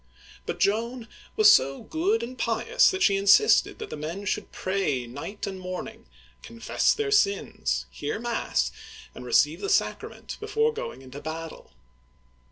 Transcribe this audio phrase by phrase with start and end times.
[0.47, 5.05] But Joan was so good and pious that she insisted that the men should pray
[5.05, 6.07] night and morning,
[6.41, 8.71] confess their sins, hear mass,
[9.13, 11.73] and receive the sacrament before going into battle.